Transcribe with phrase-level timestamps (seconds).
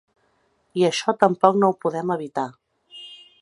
[0.81, 2.47] I això tampoc no ho podem evitar.